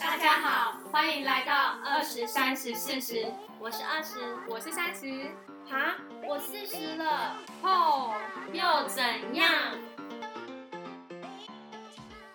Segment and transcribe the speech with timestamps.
[0.00, 1.52] 大家好，欢迎来到
[1.84, 3.26] 二十三十四十，
[3.58, 4.18] 我是二十，
[4.48, 5.30] 我是三十，
[5.68, 5.94] 哈，
[6.26, 8.14] 我四十了，哦，
[8.50, 9.52] 又怎样？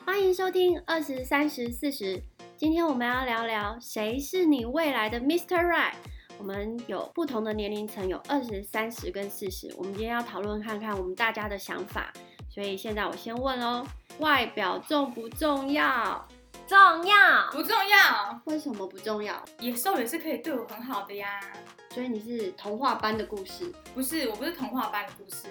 [0.06, 2.22] 欢迎收听二十三十四十，
[2.56, 5.66] 今天我们要聊聊谁是你未来的 Mr.
[5.66, 5.96] Right。
[6.38, 9.74] 我们有不同的年龄层，有二十三十跟四十。
[9.76, 12.14] 我们今天要讨论看看我们大家的想法，
[12.48, 13.84] 所以现在我先问哦，
[14.20, 16.28] 外表重不重要？
[16.68, 19.44] 重要，不重要，为什么不重要？
[19.60, 21.40] 野兽也是可以对我很好的呀。
[21.92, 23.72] 所以你是童话般的故事？
[23.94, 25.48] 不是，我不是童话般的故事，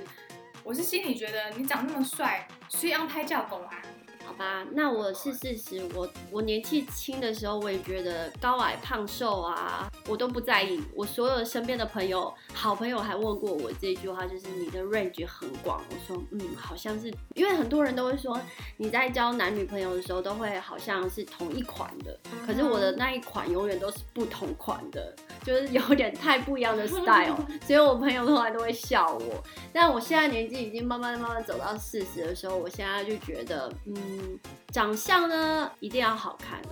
[0.65, 3.81] 我是心里觉得你长那么帅，需要拍叫狗啊？
[4.27, 5.87] 好吧，那我是事实。
[5.95, 10.83] 我我年纪轻的时候，我也觉得高矮胖瘦啊，我都不在意。
[10.95, 15.83] 我所有身边的朋友、好朋友还问过我这句话，就是你的 range 很广。
[15.91, 18.41] 我说，嗯，好像是，因为很多人都会说
[18.77, 29.43] 你在交男女朋友的时候都会好像是同一款的，可是我的那一款永远都是不同款的，就是有点太不一样的 style，所以我朋友后来都会笑我。
[29.73, 34.14] 但我现在年纪已经慢慢慢慢走到四十的时候，我现在就觉得，嗯。
[34.69, 36.69] 长相呢一定要好看的，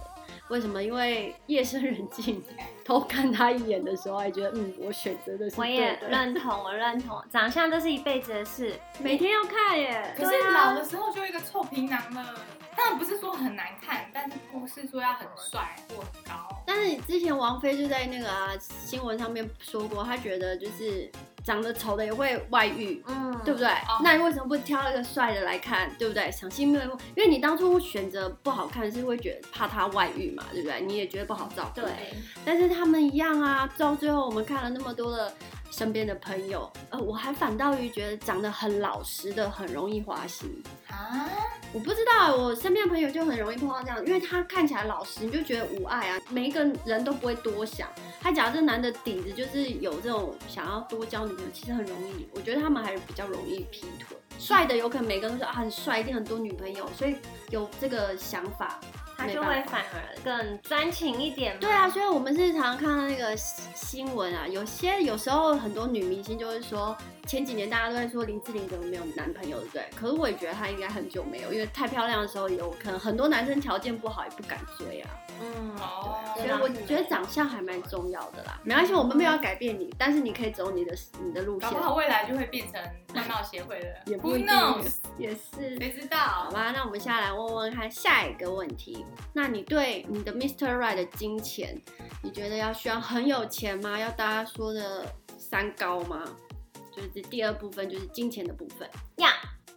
[0.49, 0.83] 为什么？
[0.83, 2.43] 因为夜深人静
[2.85, 10.15] 偷看他一眼的时候，还觉得嗯，我选择的是我也认同，我认同，长相这是一辈子的事，每天要看耶。
[10.17, 12.35] 可是老的时候就一个臭皮囊了。
[12.75, 16.63] 当然不是说很难看，但是不是说要很帅或很高。
[16.67, 21.11] 但是之前王菲就在那个啊新闻上面说过，她觉得就是。
[21.45, 23.69] 长得丑的也会外遇，嗯，对不对？
[24.03, 26.31] 那你为什么不挑一个帅的来看，对不对？
[26.31, 30.81] 赏心悦目，因为你当初选择不好看是会觉得怕他外遇嘛，对不对？
[30.81, 31.81] 你也觉得不好照顾。
[31.81, 31.91] 对。
[32.45, 35.33] 但是他们一样啊，到最后我们看了那么多的
[35.73, 41.29] 身边的朋友，呃，我还反倒于觉得长得很老实的很容易花心啊。
[41.73, 47.89] 我不知道，我身边的朋友就很容易碰到这样，因为他看起来老实，你就觉得无爱啊，每一个人都不会多想。
[48.21, 52.29] 他假如这男的底子就是有这种想要多交女朋友，其实很容易。
[52.35, 54.17] 我觉得他们还是比较容易劈腿。
[54.39, 57.17] 帅的有可能每个人都说啊很帅，一定很多女朋友，所以
[57.49, 58.79] 有这个想法，
[59.23, 61.57] 他就会反而更专情一点。
[61.61, 66.97] 对啊，所以我们是常常看到那个新闻啊，有些有时候很多女明星就会说。
[67.27, 69.85] 前几年大家都在说林志玲怎么没有男朋友，对不对？
[69.95, 75.11] 可是我也觉得她应该很久没有，因为太漂亮的时候有可能很多男生条件不好也不敢追啊。
[75.41, 78.61] 嗯，哦，所以我觉得长相还蛮重要的啦。
[78.65, 80.95] 没关系，我们没有要改变你，但是你可以走你的
[81.25, 81.71] 你的路线。
[81.71, 82.81] 搞不好未来就会变成
[83.15, 84.53] 外貌协会的，也不一定。
[85.19, 86.19] 也是，谁知道？
[86.19, 89.05] 好吧，那我们下来问问看下一个问题。
[89.33, 90.77] 那你对你的 Mr.
[90.77, 91.81] Right 的金钱，
[92.23, 93.99] 你觉得要需要很有钱吗？
[93.99, 95.07] 要大家说的
[95.39, 96.25] 三高吗？
[96.95, 98.89] 就是这第二部分，就是金钱的部分。
[99.17, 99.29] 呀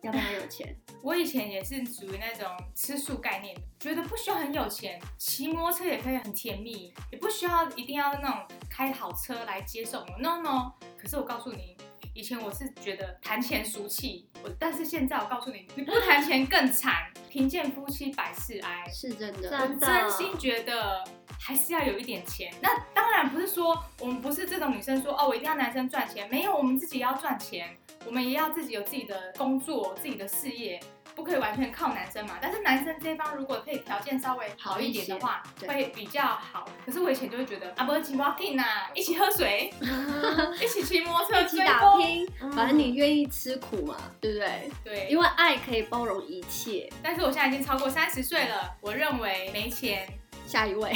[0.01, 0.75] 要不要有钱？
[1.01, 10.05] 我以前也是属于那种吃素概念，觉得不需要很有钱，骑摩托车也可以很甜蜜，也不需要一定要那种开好车来接送。
[10.19, 10.73] No No。
[10.97, 11.74] 可是我告诉你，
[12.15, 19.49] 以前我是觉得谈钱俗气，我但是现在我告诉你，你不谈钱更惨，贫贱夫妻百事哀，是真的。
[19.51, 21.03] 我真心觉得。
[21.37, 30.79] 还是要有一点钱，那当然不是说我们不是这种女生说哦，我一定要男生赚钱，没有，我们自己要赚钱，我们也要自己有自己的工作、自己的事业，
[31.15, 32.35] 不可以完全靠男生嘛。
[32.41, 36.67] 但是男生这方如果可以条件稍微好一点的话，会比较好。
[36.85, 39.73] 可是我以前就会觉得啊，不是骑摩托车啊，一起喝水，
[40.61, 44.71] 一起骑摩托车，一起打拼，反正你愿意吃苦嘛，对不对？
[44.83, 46.91] 对，因为爱可以包容一切。
[47.01, 50.07] 但是我现在已经超过三十岁了，我认为没钱。
[50.45, 50.93] 下一位，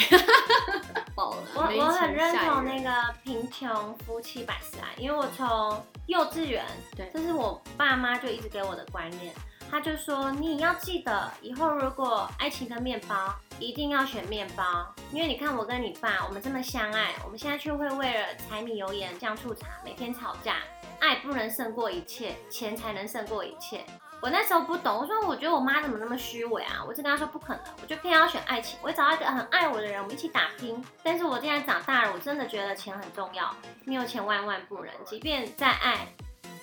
[1.16, 6.64] 我我很认同那个贫穷夫妻百事哀，因为我从幼稚园，
[6.96, 9.34] 对，这是我爸妈就一直给我的观念，
[9.70, 14.64] 他就说你要记得，以后如果爱情的面包，一定要选面包，
[15.12, 20.58] 因为你看我跟你爸，我们这么相爱，我们现在却会为了柴米油盐酱醋茶每天吵架，
[21.00, 23.84] 爱不能胜过一切，钱才能胜过一切。
[24.22, 26.84] 我那时候不懂，我说我觉得我妈怎么那么虚伪啊？
[26.86, 30.84] 我就跟她说不可能，我就偏要选爱情，我找到一个很爱我的人，我们一起打拼。
[31.02, 33.56] 但是我现在长大了，我真的觉得钱很重要，
[33.86, 36.08] 没有钱万万不能，即便再爱。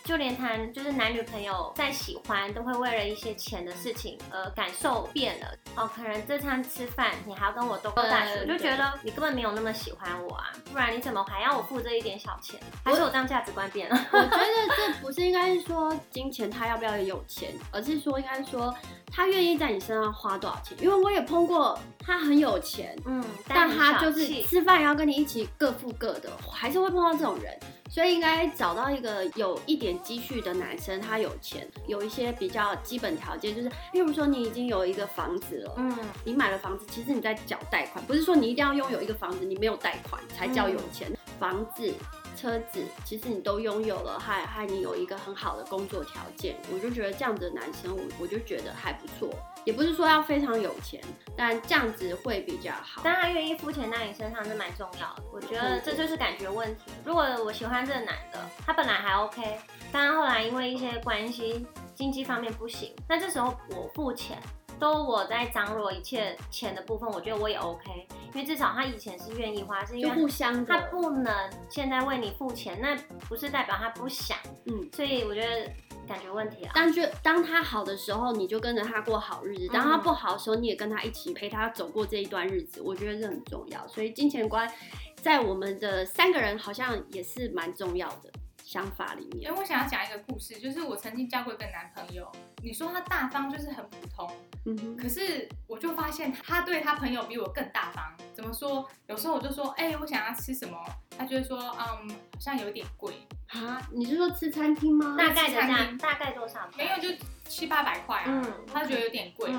[0.06, 5.91] 就连谈就是男女朋友再喜欢，都会为了一些钱的事情，而，感受变了哦。
[5.94, 12.61] 可能这餐吃饭你还要跟我多过大学，我就觉得你根本没有那么喜欢我啊，不然你怎么还要我付这一点小钱？
[12.85, 14.06] 还是我这样价值观变了？
[14.12, 14.37] 我觉得
[14.76, 18.73] 这不是应该是说金钱他要不要有钱，而是说应该是说
[19.12, 20.79] 他愿意在你身上花多少钱。
[20.81, 27.58] 因为我也碰过他很有钱，嗯，但他就是吃饭要跟你一起各付各的，还是会碰到这种人。
[27.96, 41.10] 所以应该找到一个有一点积蓄的男生，他有钱，有一些比较基本条件，就是譬如说你已经有一个房子了，嗯，你买了房子，其实你在缴贷款，不是说你一定要拥有一个房子，你没有贷款才叫有钱。
[41.40, 41.90] 房子、
[42.37, 49.34] 车子，其实你都拥有了，还还你有一个很好的工作条件，我就觉得这样的男生，我我就觉得还不错。
[49.66, 50.98] 也不是说要非常有钱，
[51.36, 53.02] 但这样子会比较好。
[53.04, 56.84] 但他愿意付钱在你身上是蛮重要的，我觉得这就是感觉问题。
[57.04, 59.58] 如果我喜欢这个男的，他本来还 OK，
[59.92, 64.38] 但后来因为一些关系，经济方面不行，那这时候我付钱。
[64.78, 71.34] 都我在张罗一切钱的部分，我觉得我也 OK，因为至少他以前是愿意花，是因为互相他不能
[71.70, 72.94] 现在为你付钱，那
[73.26, 74.36] 不是代表他不想，
[74.66, 75.72] 嗯，所以我觉得
[76.06, 76.73] 感觉问题啊。
[76.75, 82.81] 但就当他好的时候，你就跟着他过好日子；当他不好的时候，你也跟他一起陪他走过这一段日子。
[82.81, 84.70] 我觉得这很重要，所以金钱观
[85.17, 88.31] 在我们的三个人好像也是蛮重要的。
[88.66, 92.28] 想法里面，因为我想要讲一个故事，就是我曾经交过一个男朋友，
[92.64, 94.28] 你说他大方就是很普通，
[94.64, 98.04] 嗯哼，可是我就发现他对他朋友比我更大方。
[98.34, 98.84] 怎么说？
[99.06, 100.76] 有时候我就说，哎，我想要吃什么，
[101.16, 103.14] 他就会说，嗯，好像有点贵
[103.46, 103.80] 啊。
[103.92, 105.14] 你是说吃餐厅吗？
[105.16, 106.69] 大概的价，大概多少？
[106.76, 107.08] 没有，就
[107.48, 108.25] 七八百块啊。
[108.26, 109.50] 嗯，他觉得有点贵。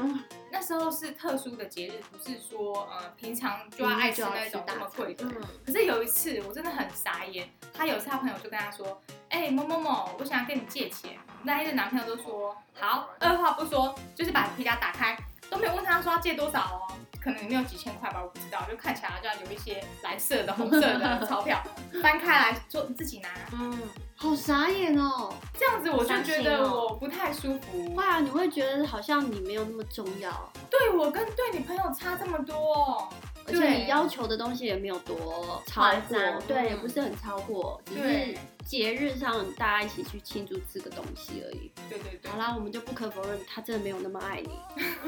[0.52, 5.26] 那时候是特殊的节日，不是说呃平常就要爱吃那种那么贵的。
[5.66, 11.18] 可是有一次我真的很傻眼，他有一次他朋友就跟他说，哎某某某，我想要跟你借钱。
[11.44, 15.18] 那一个男朋友都说好，二话不说就是把皮夹打开，
[15.50, 21.62] 都没有问他说要借多少哦，可能里面有几千块吧，我不知道，就看起来就要有一些蓝色的、红色的 钞票，
[22.02, 23.30] 翻开来说你自己拿。
[23.54, 23.78] 嗯。
[24.20, 27.96] 好傻眼哦，这样子我就觉得我不太舒服。
[27.96, 30.52] 会啊，你会觉得好像你没有那么重要。
[30.72, 33.08] 对我跟对你朋友差这么多，
[33.46, 38.38] 而且你要求的东西也没有多超过，对，也不是很超过，只是。
[38.68, 41.72] 节日上大家一起去庆祝吃个东西而已。
[41.90, 42.30] 对对对。
[42.30, 44.50] 好啦，我们就不可否认，他真的没有那么爱你。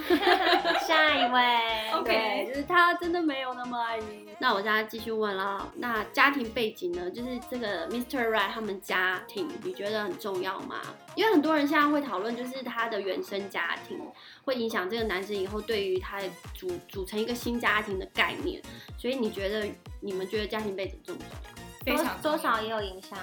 [0.87, 1.91] 下一位。
[1.91, 4.29] OK，就是他真的没有那么爱你。
[4.39, 7.11] 那我现在继续问啦，那家庭背景呢？
[7.11, 8.29] 就是这个 Mr.
[8.29, 10.79] Right 他们家庭，你觉得很重要吗？
[11.15, 13.99] 因为很多人现在会讨论，就是他的原生家庭
[14.45, 16.21] 会影响这个男生以后对于他
[16.53, 18.61] 组组成一个新家庭的概念。
[18.97, 19.67] 所以你觉得，
[19.99, 21.68] 你们觉得家庭背景重不重要？
[21.97, 23.17] 非常多少也有影响，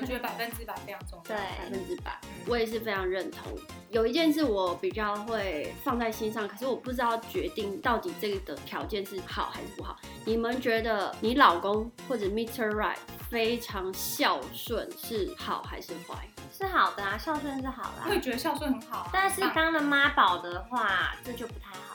[0.00, 1.24] 我觉得百分之百非常重要。
[1.24, 3.52] 对，百分之百，我也是非常认同。
[3.90, 9.96] 有一件事我比较会放在心上，可是我不知道决定到底这个的条件是好还是不好。
[10.24, 12.70] 你们觉得你老公或者 Mr.
[12.70, 12.96] Right
[13.30, 16.28] 非常孝顺是好还是坏？
[16.52, 18.02] 是好的啊，孝顺是好的。
[18.08, 21.85] 我也觉得孝顺很好，但是当了妈宝的话，这就不太好。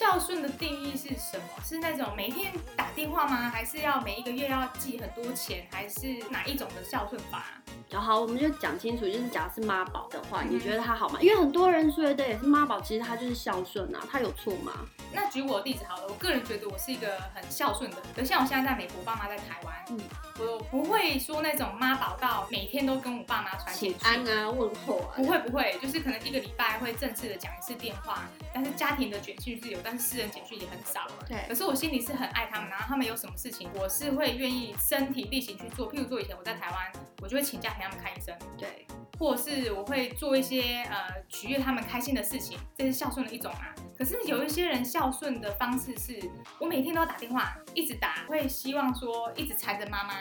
[0.00, 1.62] 孝顺的定义是什么？
[1.62, 3.50] 是那种每天打电话吗？
[3.50, 5.66] 还是要每一个月要寄很多钱？
[5.70, 7.44] 还是哪一种的孝顺法？
[7.92, 11.18] 好，我们就讲清楚，就是假如是妈宝的话，你觉得他好吗？
[11.20, 14.72] 因为很多人觉得也是妈宝，其实他就是孝顺啊，他有错吗？
[15.12, 20.00] 那举我的例子好了，我个人觉得我是一个很孝顺的，可像我现在在美国，爸妈在台湾，嗯，
[20.38, 28.22] 我不会说那种妈宝到每天都跟我爸妈传请安啊问候啊，不会不会，就是可能一个礼拜会正式的讲一次电话，
[28.54, 31.04] 但是家庭的卷讯是有，但是私人简讯也很少。
[31.26, 35.90] 对，可是我心里是很爱他们，然后他们有什么事情，我是会愿意身体力行去做。
[35.90, 38.32] 譬如说以前我在台湾，我就会请假陪他们看医生。
[38.56, 38.86] 对，
[39.18, 43.74] 或者是我会做一些呃取悦他们开心的事情，这是孝顺的一种啊。
[43.98, 46.20] 可是有一些人孝顺的方式是，
[46.60, 50.14] 我每天都要打电话，一直打，会希望说一直缠着妈妈，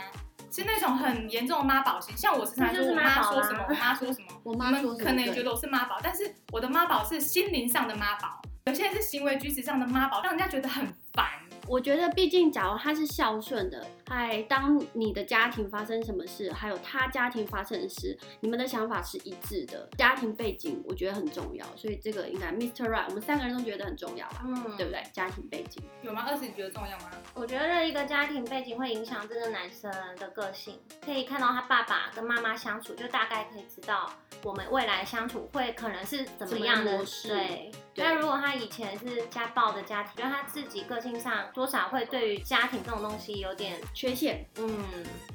[0.51, 2.17] 是那种很严重的妈宝型。
[2.17, 11.25] 像我时常说我妈说什么，我妈说什么，我妈可能也觉得我是妈宝，但是我的妈宝是心灵上的妈宝，有些人是行为举止上的妈宝，让人家觉得很烦。
[11.65, 19.89] 我觉得，毕竟，假如他是孝顺的，哎，当你的家庭发生什么事，还有他家庭发生的事，你们的想法是一致的。
[19.97, 22.87] 家庭背景，我觉得很重要，所以这个应该 Mr.
[22.87, 24.43] Right，我们三个人都觉得很重要吧？
[24.45, 25.03] 嗯，对不对？
[25.11, 26.25] 家庭背景有吗？
[26.27, 27.09] 二十你觉得重要吗？
[27.33, 34.11] 我觉得一个家庭背景会影响这个男生的个性，可以看到他爸爸跟妈妈相处，就大概可以知道
[34.43, 37.29] 我们未来相处会可能是怎么样的模式。
[37.29, 37.71] 对。
[37.99, 44.85] 但如果他以前是家暴的家庭，觉得他自己个性上多少会对于家庭这种东西有点缺陷，嗯，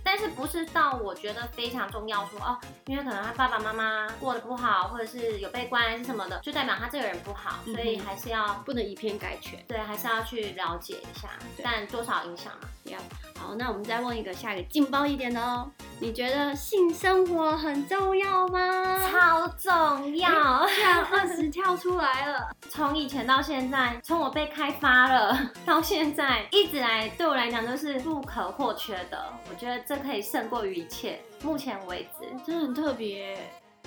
[0.03, 11.29] 但是不是到我觉得非常重要说哦，因为可能他爸爸妈妈过得不好，或者是有被关是什么的，就代表他这个人不好，所以还是要不能以偏概全，对，还是要去了解一下，
[11.63, 12.99] 但多少影响嘛，要。
[13.37, 15.71] 好，那我们再问一个下一个劲爆一点的哦。
[16.01, 18.99] 你觉得性生活很重要吗？
[19.11, 22.51] 超重要，这样二十跳出来了。
[22.71, 29.33] 从以前到现在，从我被开发了 到现在，一直来对我来讲都是不可或缺的。
[29.49, 31.21] 我觉得这可以胜过于一切。
[31.43, 33.39] 目前为止，真的很特别。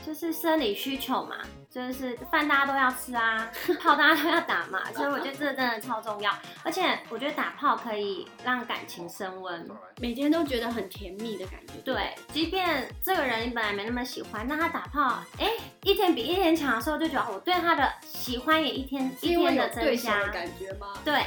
[0.07, 1.35] 就是生理需求嘛，
[1.69, 6.31] 就是饭大家都要吃啊，炮大家都要打嘛，所以我觉得这真的超重要。
[6.63, 11.73] 而且我觉得打炮可以让感情升温，每天都觉得很甜蜜的感觉。
[11.83, 15.51] 对，即便这个人你本来没那么喜欢，那他打炮，哎，
[15.83, 20.25] 一天比一天强的时候，就觉得我对他的喜欢也一天一天的增加。
[20.27, 20.93] 感觉吗？
[21.03, 21.21] 对。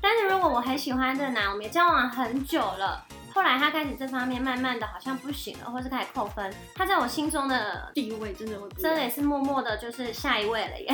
[0.00, 3.06] 但是如果我很喜欢这个男，我们也交往很久了。
[3.34, 6.52] 后来他开始这方面慢慢的好像不行了，或是开始扣分。
[6.74, 10.88] 他在我心中的地位真的会真的也是默默的，就是下一位了耶，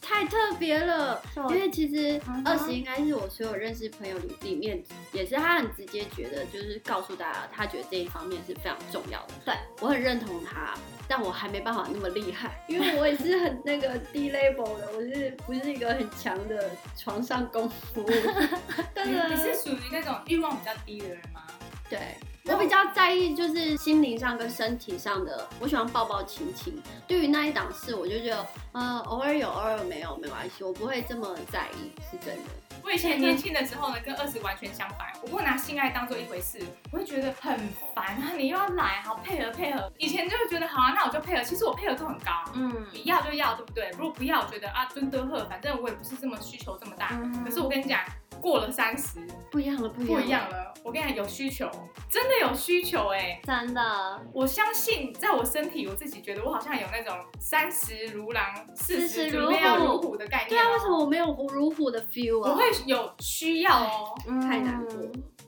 [0.00, 1.22] 太特别了。
[1.50, 9.34] 因为其实二十应该是我所有认识朋友里里面，也是他很直接觉得，就是告诉大家，他觉得这一方面是非常重要的。
[9.44, 10.74] 对我很认同他。
[11.08, 18.04] 但我还没办法那么厉害，因为我也是很那个低 level 的，我是不是一个很强的床上功夫？
[18.92, 21.35] 但是你是属于那种欲望比较低的人吗？
[21.88, 21.98] 对，
[22.46, 26.82] 我比较在意就是心灵上跟身体上的，我喜欢抱抱亲亲。
[27.06, 32.50] 对于那一档事，我就觉得，呃，偶尔有，偶尔没有，没关系，我不会这么在意，是真的。
[32.82, 35.12] 我以前年轻的时候呢，跟二十完全相反。
[35.22, 36.60] 我不会拿性爱当做一回事，
[36.92, 37.58] 我会觉得很
[37.94, 38.32] 烦啊！
[38.36, 39.92] 你又要来，好配合配合。
[39.98, 41.42] 以前就会觉得好啊，那我就配合。
[41.42, 43.90] 其实我配合度很高，嗯，你要就要，对不对？
[43.98, 47.20] 如果不要，我觉得啊，尊德贺，反正我也不是这么需求这么大。
[47.44, 48.00] 可是我跟你讲。
[48.40, 50.74] 过了三十，不一样了，不一样了。
[50.84, 51.68] 我跟你讲，有需求，
[52.08, 54.20] 真的有需求，哎，真的。
[54.32, 59.50] 我相信，在我身体，我自己觉得我好像有那种三十如狼，四十如
[60.00, 60.50] 虎的概念。
[60.50, 62.52] 对啊，为什么我没有如虎的 feel 啊？
[62.52, 64.94] 我会有需要哦，太难过。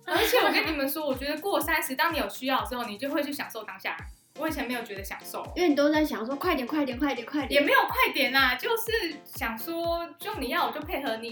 [0.04, 3.96] 而且我跟你们说，我觉得过三十，当你有需要的时候，你就会去享受当下。
[4.38, 11.30] 我以前没有觉得享受，因为你都在想说快点快点快点快点，也没有快点啦，就是想说就你要我就配合你，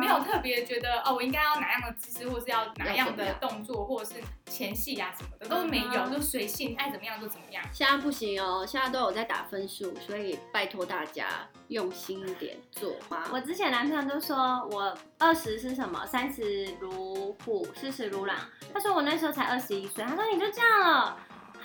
[0.00, 4.20] 没有特别觉得哦我应该要哪样的姿势，或是要哪样的动作，或者是
[4.50, 7.62] 前戏呀什么的都没有，就随性爱怎么样就怎么样。
[7.72, 11.26] 现在不行哦，现在都有在打分数，所以拜托大家
[11.68, 13.24] 用心一点做嘛。
[13.32, 14.36] 我之前男朋友都说
[14.70, 18.36] 我二十是什么，三十如虎，四十如狼。
[18.74, 21.16] 他说我那时候才二十一岁，他说你就这样了。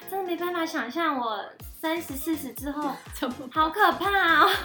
[0.10, 1.40] 真的没办法想象我
[1.82, 2.92] 三十四十之后，
[3.52, 4.50] 好可怕哦！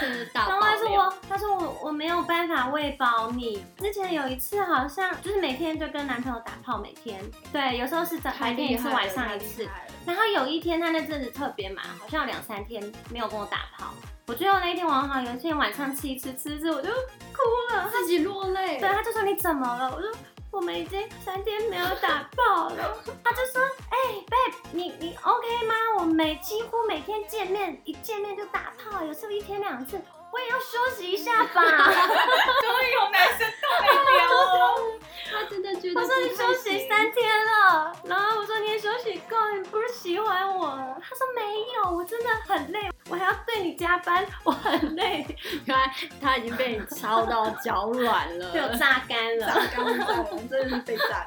[0.00, 0.48] 真是大。
[0.48, 3.64] 然后他说我，他说我我没有办法喂饱你。
[3.78, 7.20] 之前有一次好像就是每天就跟男朋友打炮，每天
[7.52, 9.68] 对，有时候是早白天一次，晚上一次。
[10.06, 13.92] 然后有一天他那阵子特别忙，好像有两三天没有跟我打炮。
[14.26, 18.78] 我最后那一天晚上，有一天晚上吃一次吃一次，我就哭了，自己落泪。
[18.78, 19.90] 对，他就说你怎么了？
[19.94, 20.10] 我说。
[20.50, 25.74] 我们已经三天没有打炮了， 他就说：“哎，babe，你你 OK 吗？
[25.98, 30.00] 我们每几乎每天见面，一见面就打炮，有时候一天两次，
[30.32, 31.62] 我也要休息一下吧。
[31.62, 35.00] ”终于有男生动了了，
[35.30, 36.00] 他真的觉得。
[36.00, 41.00] 他说你休息三天了，然后我说你也休息够，你不是喜欢我了？
[41.00, 41.42] 他说没
[41.74, 42.90] 有，我真的很累。
[46.20, 51.24] 他已经被你操到脚软了， 被我榨干了，榨干了，真的是被榨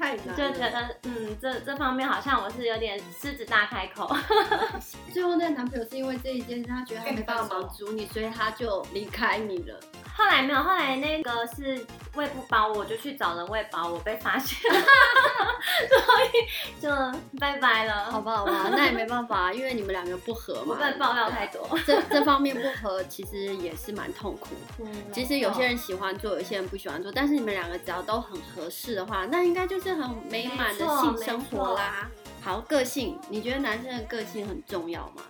[0.00, 0.36] 太难。
[0.36, 4.10] 就觉得，嗯，这这方面好像我是有点狮子大开口。
[5.12, 9.78] 最后那个男朋友是因为这一件事，他觉得他没办法满足你，所以他就离开你了。
[10.16, 14.80] 后来没有，后来那个是喂不饱，我就去找人喂饱，我被发现了，
[15.88, 16.90] 所以就
[17.38, 18.10] 拜拜了。
[18.10, 20.74] 好吧，好吧，那也没办法，因为你们两个不合嘛。
[20.74, 21.66] 不能爆料太多。
[21.86, 24.48] 这这方面不合，其实也是蛮痛苦。
[24.80, 24.86] 嗯。
[25.12, 32.10] 其实有些人喜欢做，有些人不喜欢做，但是你们两个只要都很合适的话，那应该就是很美满的性生活啦。
[32.40, 35.22] 好，个性，你觉得男生的个性很重要吗？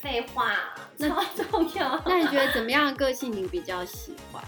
[0.00, 0.52] 废话，
[0.98, 2.00] 超重要。
[2.04, 4.42] 那你觉得怎么样的个性你比较喜欢？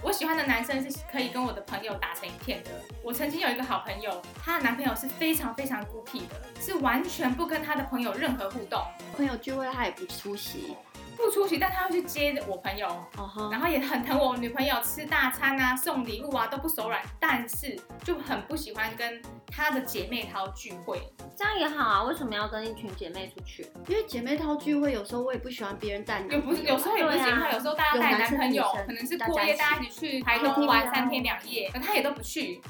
[0.00, 2.70] 我喜欢的男生是可以跟我的朋友打成一片的。
[3.02, 8.80] 我曾经有一个好朋友，她的男朋友是非常非常孤僻的，是完全不跟他的朋友任何互动，
[9.16, 10.76] 朋友聚会他也不出席。
[11.18, 12.88] 不出席，但他会去接我朋友，
[13.50, 17.02] 然后也很疼我女朋友，吃大餐啊， 送礼物啊，都不手软。
[17.18, 19.20] 但是就很不喜欢跟
[19.50, 21.02] 他的姐妹淘聚会，
[21.36, 22.02] 这样也好啊。
[22.04, 23.66] 为什么要跟一群姐妹出去？
[23.88, 32.62] 因为姐妹淘聚会有时候我也不喜欢别人带，有不是有时候也不喜欢，有时候大家带男朋友，可能是过夜，大家一起去台东玩三天两夜，他也都不去，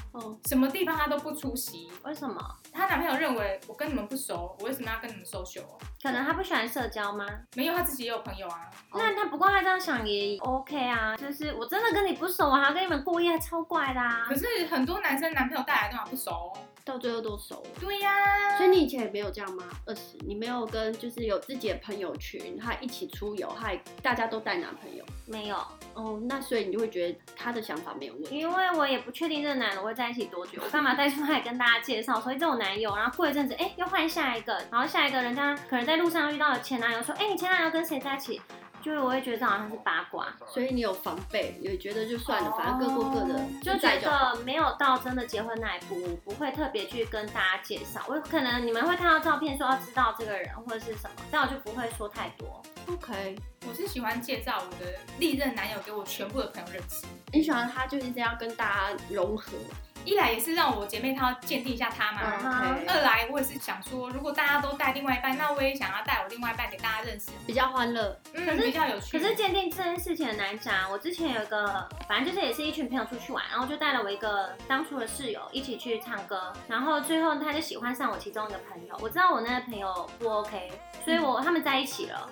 [0.47, 1.91] 什么地方他都不出席。
[2.03, 2.39] 为什么？
[2.73, 5.63] 她男朋友认为我跟你们不熟，我为什么要跟你们 social？
[6.01, 7.25] 可能他不喜欢社交吗？
[7.55, 8.38] 没有，他自己也有朋友。
[8.39, 8.71] 友啊。
[8.93, 14.25] 那他不过他这样想也 OK 啊，就是我真的跟你不熟，我还要跟你们过夜，超怪的啊。
[14.27, 16.51] 可是很多男生男朋友带来干嘛不熟？
[16.83, 17.69] 到最后都熟了。
[17.79, 18.57] 对呀。
[18.57, 19.65] 所以你以前也没有这样吗？
[19.85, 25.05] 二十，你没有跟就是有自己的朋友群，还一起出游，还大家都带男朋友？
[25.29, 25.55] 没有。
[25.93, 28.37] 哦，那所以你就会觉得他的想法没有问题。
[28.39, 32.19] 因为我也不确定这个男的会在一起多久，我干嘛带出来跟大家介绍？
[32.19, 38.41] 所以这种男友，然后过一阵子，哎，又换下一个，然后下一个人家可能在路上遇到了前男友，说，哎，你前男友跟谁在一起？
[38.81, 48.01] 就是我会觉得这好像是八卦，所以你有防备，也觉得就算了，反正各过各的，就觉得没有到真的结婚那一步，不会特别去跟大家介绍。
[48.07, 52.61] 我可能你们会看到照片说要知道这个人或者是什么，但我就不会说太多。
[52.87, 53.35] OK，
[53.67, 57.05] 我是喜欢介绍我的历任男友给我全部的朋友认识。
[57.31, 59.51] 你喜欢他就是这样跟大家融合。
[60.05, 62.21] 一来也是让我姐妹她鉴定一下他嘛，
[62.87, 69.17] 二来我也是想说，如果大家都带另外一半，那我也想要带我另外一半给大家认识，比较欢乐，嗯，比较有趣。
[69.17, 70.89] 可是鉴定这件事情很难讲。
[70.89, 78.97] 我之前有一个，反正就是也是一群朋友出去玩，然后就带了我一个当初的室友一起去唱歌，然后最后他就喜欢上我其中一个朋友。
[79.01, 80.71] 我知道我那个朋友不 OK，
[81.05, 82.29] 所以我他们在一起了，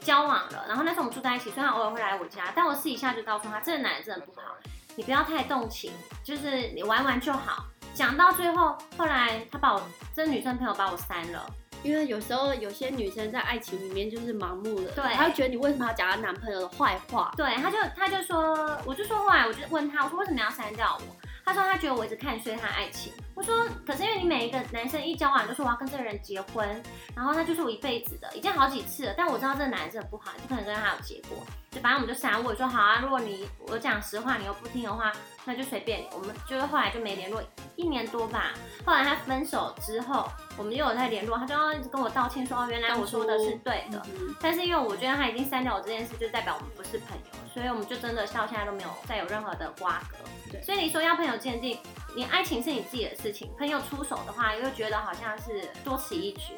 [0.00, 0.64] 交往了。
[0.66, 4.56] 然后那时候我们住在一起，虽然偶尔会来我家，但我私底下就告诉他，这个男人真的不好。
[4.96, 7.66] 你不要太动情，就是你玩玩就好。
[7.94, 9.82] 讲到最后，后来他把我
[10.14, 11.44] 这女生朋友把我删了，
[11.82, 17.30] 因为有时候有些女生在爱情里面就是盲目的，对，她觉得你为什么要讲她男朋友的坏话？
[17.36, 21.21] 对，她就她就说，我就说后来我就问她，我说为什么要删掉我？
[21.44, 23.12] 他说他觉得我一直看衰他爱情。
[23.34, 26.82] 我说可是因为你每一个男生一交往就说我要跟这个人结婚，
[27.16, 29.14] 然后他就是我一辈子的，已经好几次了。
[29.16, 31.38] 但我知道这个男生不好，不可能跟他有结果。
[31.70, 35.10] 就反正我们就删我，说好啊，如果你我讲实话你又不听的话，
[35.44, 36.04] 那就随便。
[36.12, 37.42] 我们就是后来就没联络
[37.76, 38.52] 一年多吧。
[38.84, 44.02] 后来他分手之后，我们又有在联络，他就要一直跟我道歉说哦，原来我说的是对的。
[44.40, 50.16] 但是因为我觉得他已经删掉我这件事，就代表我们不是朋友，所以我们就真的到现在都没有再有任何的瓜葛。
[50.62, 51.78] 所以你说要朋友鉴定，
[52.14, 56.52] 你爱情是你自己的事情，朋友出手的话，又觉得好像是多此一举。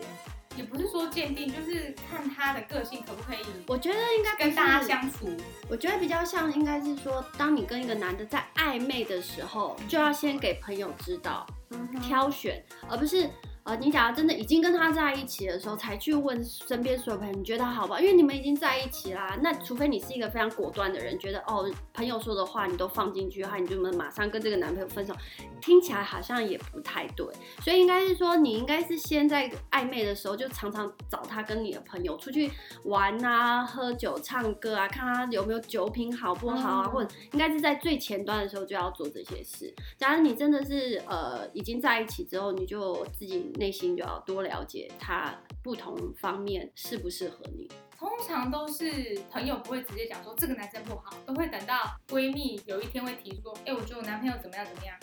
[0.57, 3.39] 也不是说鉴定，就是看他的个性可不可以。
[3.67, 5.29] 我觉得应该跟大家相处，
[5.69, 11.45] 我觉得比较像，应该是说，当你跟一个男的在暧昧的时候，就要先给朋友知道，
[12.03, 13.29] 挑选，而不是。
[13.64, 17.99] 呃，你假如真的已经跟他在一起的时候，才去问身边所有朋友，你觉得他好不好？
[17.99, 19.38] 因为你们已经在一起啦。
[19.42, 25.15] 那除非你是一个非常果断的人，觉得哦，朋友说的话你都放进去的话，你就能马上跟这个男朋友分手，
[25.62, 27.26] 听起来好像也不太对。
[27.62, 32.50] 所以应该是说，你应该是先在暧昧的时候，就常常找他跟你的朋友出去
[32.84, 39.75] 玩啊，喝酒、唱歌啊，看他有没有酒品好不好啊，或者应该是在最前端的时候就要做这些事。
[39.97, 43.53] 假如你真的是呃已经在一起之后，你就自己。
[43.54, 47.71] 内心就要多了解他不同方面适不适合你。
[47.97, 54.95] 通常都是朋友不会直接讲说这个男生不好，都会等到闺蜜有一天会提出说，哎，我觉得我男朋友怎么样怎么样，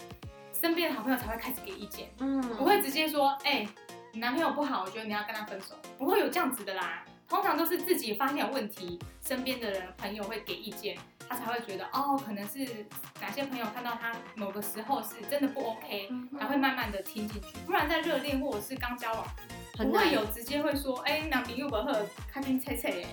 [0.54, 2.12] 身边的好朋友才会开始给意见。
[2.20, 3.68] 嗯，不会直接说，哎，
[4.12, 7.04] 你男朋友不好，我觉得你要跟他分手，不会有这样子的啦。
[7.32, 10.98] 通常都是自己发现有问题，身边的人朋友会给意见。
[11.30, 12.86] 他才会觉得哦，可能是
[13.22, 17.48] 哪些朋友看到他某个时候是真的不 OK，才会慢慢的听进去。
[17.66, 19.26] 不然在热恋或者是刚交往，
[19.78, 21.96] 不会有直接会说，哎，男朋友不好，
[22.30, 23.06] 开心切切。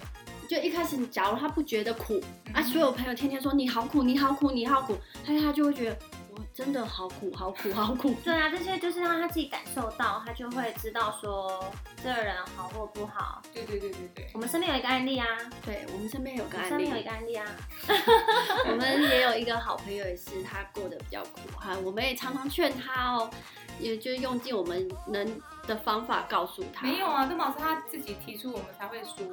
[0.49, 2.21] 就一开始，假如他不觉得苦
[2.53, 5.99] 啊，所有朋友天天说你好苦，你好苦，你好苦，他他就会觉得。
[6.55, 8.15] 真的好苦，好苦，好苦。
[8.25, 11.65] 对啊，这些就是让他自己感受到，他就会知道说
[12.03, 13.43] 这个人好或不好。
[13.53, 14.31] 对对对对对。
[14.35, 15.27] 我们身边有一个案例啊，
[15.65, 17.47] 对我们身边有个案例，身边有一个案例啊。
[18.71, 21.77] 我们也有一个好朋友，也是他过得比较苦哈。
[21.83, 23.31] 我们也常常劝他哦，
[23.79, 26.87] 也就用尽我们能的方法告诉他。
[26.87, 29.27] 没有啊，这毛是他自己提出，我们才会说。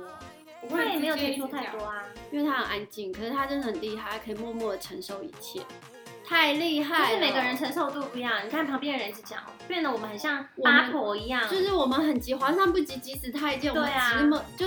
[0.67, 5.61] 他也没有提出太多啊，因为他很安静，可是他真的很厉害，可以默默的承受一切。
[6.27, 8.33] 太厉害，就是每个人承受度不一样。
[8.45, 13.73] 你看旁边的人一直讲，变得我们很像八婆一样，就是我们很急，皇上不急急死太监。
[13.73, 14.65] 对啊，那么就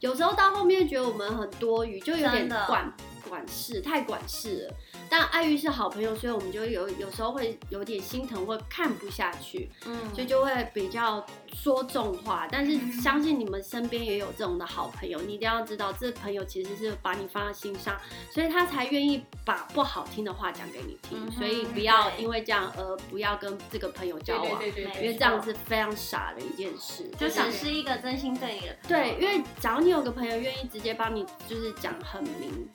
[0.00, 2.92] 有时候到后面觉得我们很多余，就有点管
[3.28, 4.74] 管事，太管事了。
[5.10, 12.46] 但爱玉是好朋友，所以我们就有有时候会有点心疼或看不下去，嗯，所以就会比较说重话。
[12.50, 17.98] 但是相信你们身边也有这种的好朋友，你一定要知道，这朋友其实是把你放在心上，
[18.30, 21.30] 所以他才愿意把不好听的话讲给你听。
[21.32, 27.10] 所以不要因为这样而不要跟这个朋友交往，因为这样是非常傻的一件事。
[27.18, 29.16] 就想是一个真心对你的朋友。
[29.16, 32.68] 对，因为只要你有个朋友愿意直接帮你，就是讲很明。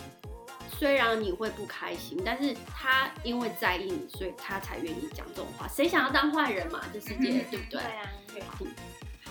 [0.77, 5.67] 虽然你会不开心，但是他因为在意你，所以他才愿意讲这种话。
[5.67, 6.81] 谁想要当坏人嘛？
[6.93, 7.81] 这世界对不对？
[7.81, 8.67] 对啊，对。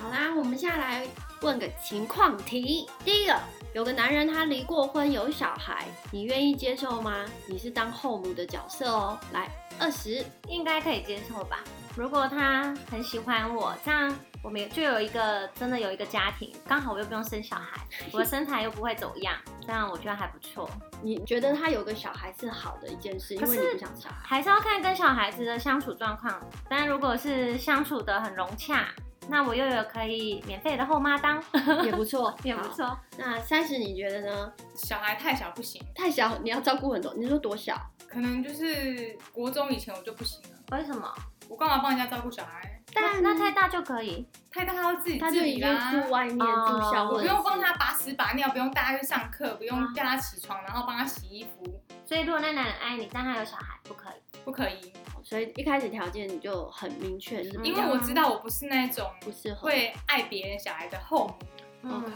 [0.00, 1.06] 好啦，我们现在来
[1.42, 2.88] 问个情况题。
[3.04, 3.38] 第一个，
[3.74, 7.24] 有个男人他离过婚有小孩，你愿意接受吗？
[7.46, 9.18] 你是当后母的角色哦。
[9.32, 11.62] 来，二十应该可以接受吧？
[11.94, 17.80] 如果他很喜欢我，这样我们就有一个真的有一个家庭，刚好我又不用生小孩，
[18.12, 20.68] 我的身材又不会走样，这样我觉得还不错。
[21.00, 26.40] 你觉得他有个小孩是好的一件事，因为你不想小孩，还是要看跟小孩子的相处状况。
[26.68, 28.88] 但如果是相处的很融洽，
[29.28, 31.40] 那我又有可以免费的后妈当，
[31.86, 32.98] 也不错， 也不错。
[33.16, 34.52] 那三十你觉得呢？
[34.74, 37.14] 小孩太小不行，太小你要照顾很多。
[37.14, 37.80] 你说多小？
[38.08, 40.76] 可能就是国中以前我就不行了。
[40.76, 41.08] 为什么？
[41.48, 42.71] 我干嘛帮人家照顾小孩？
[42.94, 46.44] 但那太大就可以，太大他要自己他就已经住外面住
[46.92, 51.80] 校，我不用帮他把屎把尿，不用带他去上课，不用叫他起床，然后帮他洗衣服。
[52.04, 54.92] 所以如果那男人爱你，但他有小孩，不可以，不可以。
[55.22, 61.34] 所以一开始条件就很明确，就是因为我知道我不是那种不适合会爱别人小孩的后
[61.82, 61.94] 母。
[61.96, 62.12] OK，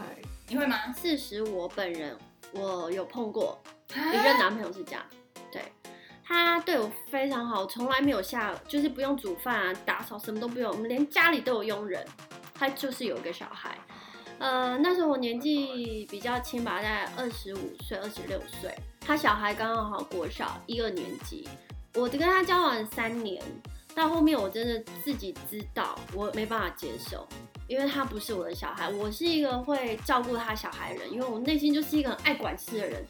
[0.47, 0.93] 你会吗？
[0.93, 2.15] 事实我本人
[2.53, 3.59] 我有碰过
[3.89, 5.26] 一个男朋友是这样，对。
[6.27, 12.05] 他对我非常好，从来没有下，就是不用煮饭啊、打扫，什么都不用，我们连家里都有佣人。
[12.53, 13.77] 他就是有一个小孩，
[14.39, 18.75] 呃，那时候我年纪比较轻吧，在二十五岁、二十六岁。
[18.99, 21.47] 他小孩刚刚好国小一二年级，
[21.93, 23.41] 我跟他交往三年，
[23.95, 27.25] 到后面我真的自己知道我没办法接受，
[27.67, 33.05] 因为他不是我的小孩，我是一个会照顾他小孩的人，因为我内心就是一个很爱管事的人。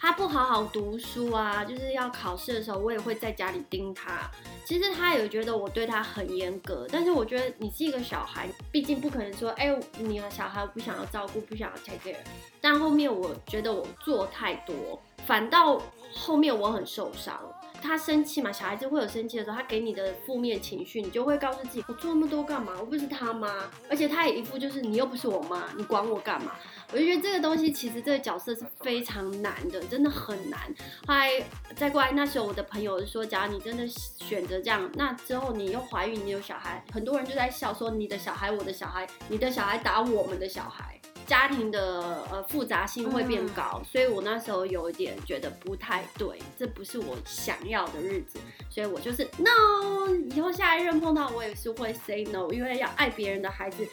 [0.00, 4.30] 他不好好读书啊，就是要考试的时候，我也会在家里盯他。
[4.64, 12.18] 其实他有觉得我对他很严格，但是我觉得你是一个小孩，毕竟不可能说，哎，你的小孩不想要照顾，不想要 take care。
[12.60, 15.82] 但后面我觉得我做太多，反倒
[16.14, 17.40] 后面我很受伤。
[17.80, 22.72] 他生气嘛，小孩子会有生气的时候，他给你的负面情绪，你就会告诉自己，我做那么多干嘛？
[22.78, 26.52] 我不是他妈，而且他也一副就是你又不是我妈，你管我干嘛？
[26.92, 30.60] 我就觉得这个东西其实这个角色是非常难的，真的很难。
[31.06, 31.30] 后来
[31.76, 40.97] 再过来那时候，我的朋友就说，假如你真的选择这样，那之后你又怀孕，你有小孩，很多人就在笑说你的小孩，我的小孩，你的小孩打我们的小孩。
[41.28, 48.38] 家庭的呃复杂性会变高，所以我那时候有一点觉得不太对，这不是我想要的日子，
[48.70, 50.08] 所以我就是 no。
[50.34, 53.86] 以后下一任碰到我也是会 say no，因为要爱别人的孩子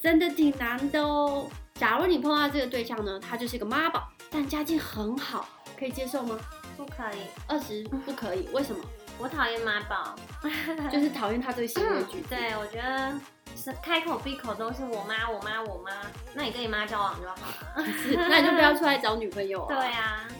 [0.00, 1.46] 真的挺难的哦。
[1.74, 5.46] 假如你碰到这个对象呢，他就是一个妈宝，但家境很好，
[5.78, 6.40] 可以接受吗？
[6.78, 8.82] 不可以，二十不可以，为什么？
[9.20, 10.14] 我讨厌妈宝，
[10.90, 12.28] 就是讨厌他这个行为举止。
[12.34, 13.12] 对，我觉得。
[13.58, 15.90] 是开口闭口都是我妈，我妈，我妈。
[16.32, 17.84] 那你跟你妈交往就好了。
[18.28, 19.74] 那你就不要出来找女朋友啊。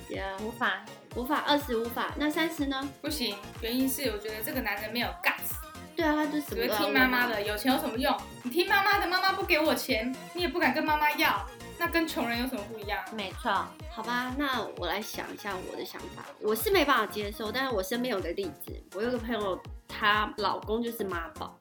[0.08, 0.84] 对啊，无法，
[1.16, 2.14] 无法，二十无法。
[2.16, 2.88] 那三十呢？
[3.02, 5.56] 不行，原因是我觉得这个男人没有 guts。
[5.96, 8.16] 对啊，他就只会听妈妈的，有钱有什么用？
[8.44, 11.44] 你听妈妈的，妈妈不给我钱，你也不敢跟妈妈要，
[11.76, 13.02] 那跟穷人有什么不一样？
[13.12, 13.50] 没错，
[13.90, 16.24] 好吧，那我来想一下我的想法。
[16.40, 21.58] 我是没办法接受，但是我身边有个例子，我有个朋友，她老公就是妈宝。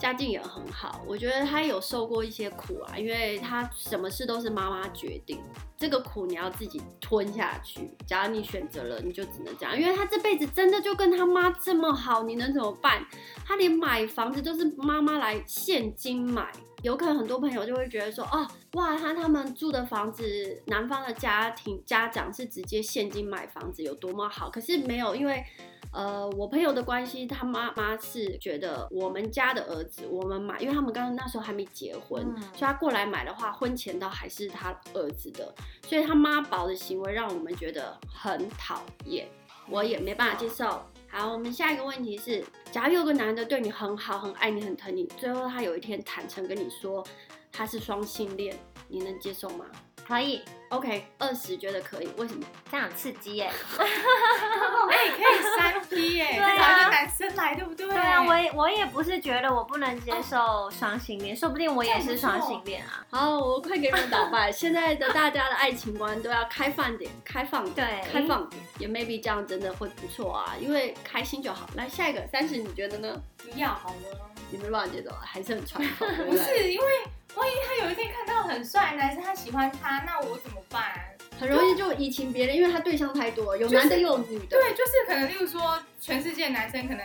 [0.00, 5.38] 家境也很好，我觉得他有受过一些苦啊，因为他什么事都是妈妈决定，
[5.76, 7.90] 这个苦你要自己吞下去。
[8.06, 13.04] 假如你选择了，你就只能这样，因为他这辈子真的就跟他妈这么好，你能怎么办？
[13.44, 16.50] 他连买房子都是妈妈来现金买，
[16.82, 24.48] 有可能很多朋友就会觉得说，哦，哇，他他们住的房子，男方的家庭家长是直接现金买房子，有多么好？
[24.50, 25.44] 可是没有，因为。
[25.92, 32.22] 呃，我朋友的关系，他妈妈是觉得我们家的儿子，我们买，因为他们刚刚那时候还没结婚，
[32.54, 35.52] 所以他过来买的话，婚前倒还是他儿子的，
[35.88, 39.26] 所以他妈宝的行为让我们觉得很讨厌，
[39.68, 40.80] 我也没办法接受。
[41.12, 47.04] 好，我们下一个问题是，假如有个男的对你很好，很爱你，很疼你，最后他有一天坦诚跟你说
[47.50, 49.66] 他是双性恋，你能接受吗？
[50.10, 52.44] 可以，OK，二十觉得可以，为什么？
[52.68, 53.48] 这样刺激耶！
[53.78, 57.86] 哎，可以三 P 耶，找一个男生来，对不对？
[57.86, 63.06] 对啊，我也我也不是觉得我不能接受双性恋，说不定我也是双性恋啊。
[63.08, 71.70] 好，我快给你们导拜，现在的大家的爱情观都要开放点，开放点，对，开放点，也 maybe 这样真的会不错啊，因为开心就好。
[71.76, 73.22] 来下一个三十，你觉得呢？
[73.36, 76.86] 不要好了，你没办法接受，还是很传统， 不是因为。
[77.36, 81.00] 万一他有一天看到很帅男生，他喜欢他，那我怎么办？
[81.38, 84.46] 很容易就移情别恋，因为他对象太多，有男的又有女的。
[84.48, 87.04] 对，就是可能，例如说，全世界男生可能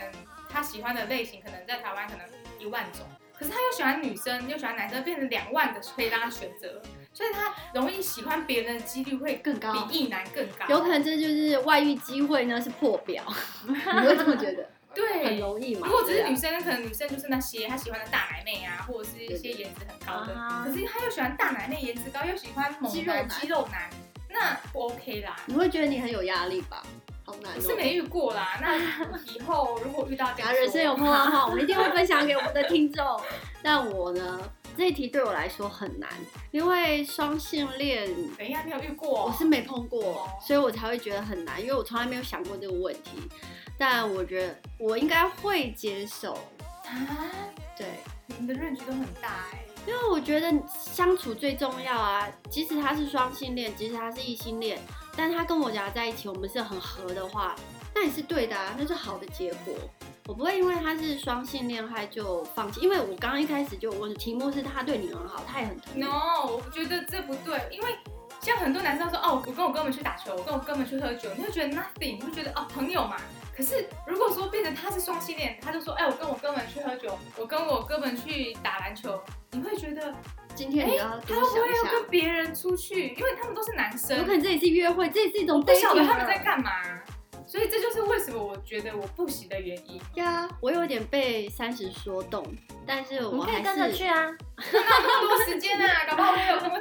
[0.50, 2.26] 他喜欢的类型，可能在台湾可能
[2.58, 3.06] 一万种，
[3.38, 6.82] 可是他又喜欢女生，又喜欢男生，变成两万的可以让他选择，
[7.12, 10.66] 所以他容易喜欢别人的几率会更高，比异男更高。
[10.68, 13.22] 有可能这就是外遇机会呢，是破表，
[13.68, 14.68] 你会这么觉得？
[14.96, 15.86] 对，很容易嘛。
[15.86, 20.34] 如果只是女生，可能女生就是那些她喜欢的大奶妹啊，或者是一些颜值很高的。
[20.64, 23.90] 可是她又喜欢大奶妹，颜值高，又喜欢肌肉男，肌肉男，
[24.30, 25.36] 那不 OK 啦。
[25.44, 26.82] 你会觉得你很有压力吧？
[27.24, 27.52] 好难。
[27.54, 28.58] 我是没遇过啦。
[28.60, 28.78] 那
[29.32, 33.20] 以后如果遇到， 假人生有碰到的话，我们一定会分享给我们的听众。
[33.62, 34.40] 但我呢？
[34.78, 36.06] 这一题对我来说很难，
[36.50, 38.06] 因为双性恋，
[38.36, 43.26] 等一下没有遇过，我是没碰过，所以我才会觉得很难，因为我从来没有想过这个问题。
[43.78, 46.34] 但我觉得我应该会接受
[46.84, 47.18] 啊，
[47.76, 47.86] 对，
[48.26, 54.78] 你们的认知都很大哎，因为我觉得相处最重要啊，即使他是双性恋，即使他是异性恋，
[55.16, 57.54] 但他跟我俩在一起，我们是很合的话，
[57.94, 59.74] 那也是对的啊，那是好的结果。
[60.26, 66.00] 我不会因为他是双性恋害就放弃，因为我刚刚一开始就问题目是他对你很好，他也很疼。
[66.00, 67.96] No，我觉得这不对，因为
[68.40, 73.16] 像很多男生说哦，我跟我哥们去打球，我跟我哥们去喝酒，你会觉得 nothing，你会觉得哦朋友嘛。
[73.56, 79.18] 可是如果说变成他是双性恋，他就说哎，我跟我哥们去喝酒，我跟我哥们去打篮球，
[79.52, 80.14] 你会觉得
[80.54, 83.14] 今天你要他会不会要跟别人出去？
[83.14, 86.70] 因为他们都是男生，有可能这里是约会，这也是一种不晓得他们在干嘛。
[87.48, 90.48] 所以这就是为什么我觉得我不行的原因呀。
[90.60, 92.44] 我有点被三十说动，
[92.84, 94.36] 但是我还是跟着去啊。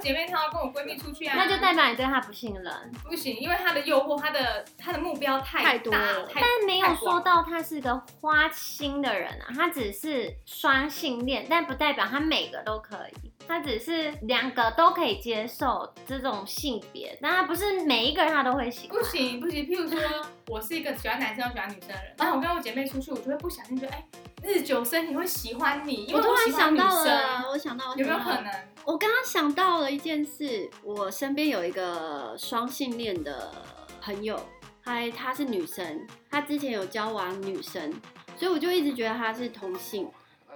[0.06, 1.36] 姐妹她要跟我闺蜜出去啊。
[1.36, 2.91] 那就代表你对她不信任。
[3.04, 9.48] 不行，因为她的诱惑，她的她的目标太大，了但没有说到她是个花心的人啊。
[9.56, 13.32] 她只是双性恋，但不代表她每个都可以。
[13.48, 18.98] 他只是两个都可以接受这种性别，但他不是每一个人他都会喜欢。
[18.98, 20.00] 不行不行，譬如说
[20.48, 24.04] 我是一个喜欢男生又喜欢女生的人，然后我跟我姐妹出去，我就会不小心觉得，哎，
[24.41, 26.12] 日久生情会喜欢你。
[26.12, 28.52] 我突然想到了，我想到有没有可能？
[28.86, 33.52] 我刚刚想到了一件事，我身边有一个双性恋的
[34.00, 34.39] 朋友，
[34.82, 37.91] 嗨，她是女生，她之前有交往女生，
[38.38, 40.08] 所以我就一直觉得她是同性。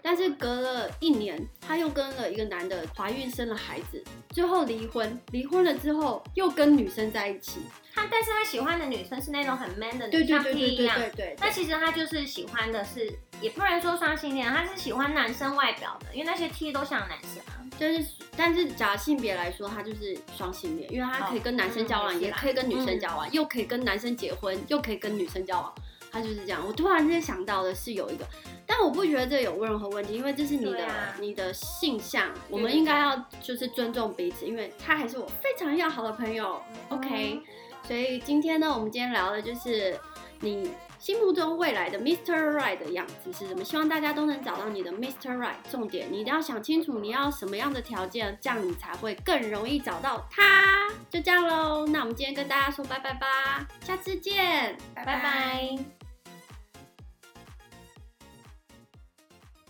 [0.01, 5.19] 但是隔了一年，她又跟了一个男的怀孕生了孩子，最后离婚。
[5.31, 7.61] 离婚了之后又跟女生在一起。
[7.93, 10.95] 他但是他喜欢的女生是那种很 man 的像 T 一样。
[10.97, 11.35] 对对对。
[11.39, 17.43] 那其实他就是喜欢的是，也不能说双性恋，他是喜欢男生外表的，因为那些 T 都像男生。
[17.77, 25.73] 就是，但是假性别来说，他就是双性恋，因为他可以跟男生交往，也可以跟女生交往，又可以跟男生结婚，又可以跟女生交往。
[26.11, 26.61] 他就是这样。
[26.65, 28.25] 我突然间想到的是有一个。
[28.71, 30.87] 但我不觉得这有任何问题，因为这是你的
[31.19, 36.61] 你的性向，我们应该要就是尊重彼此，因为他还是我非常要好的朋友。
[36.89, 37.41] OK，
[37.81, 39.99] 所以今天呢，我们今天聊的就是
[40.41, 40.69] 你
[40.99, 42.51] 心目中未来的 Mr.
[42.51, 43.63] Right 的样子是什么？
[43.63, 45.35] 希望大家都能找到你的 Mr.
[45.35, 45.55] Right。
[45.71, 50.87] 重点，你一定要想清楚你要什么样的条件，这样你才会更容易找到他。
[51.09, 55.98] 就这样喽，那我们今天跟大家说拜拜吧，下次见，拜拜。